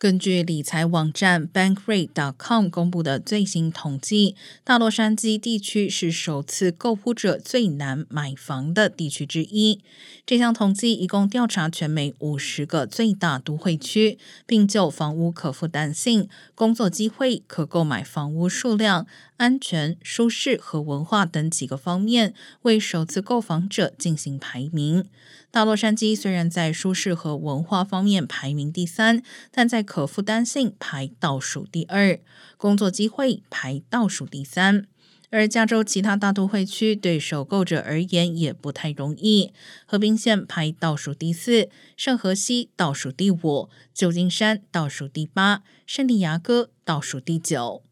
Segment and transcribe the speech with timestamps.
[0.00, 4.34] 根据理财网站 Bankrate.com 公布的最新统计，
[4.64, 9.82] 大洛杉矶地区是首次购户者最难买房的地区之一。
[10.24, 19.06] 这项统计一共调查全美五十个最大都会区，并就房屋可负担性、工作机会、可购买房屋数量、
[19.36, 22.32] 安全、舒适和文化等几个方面，
[22.62, 25.04] 为首次购房者进行排名。
[25.52, 29.20] 大洛杉矶虽然在舒适和文化方面排名第三，
[29.50, 32.20] 但在可负担性排倒数第二，
[32.56, 34.86] 工作机会排倒数第三。
[35.30, 39.52] 而加州其他大都会区对首购者而言也不太容易，
[39.84, 47.82] 和平县排倒数第四，圣河西倒数第五，旧金山倒数第八，圣地牙哥倒数第九。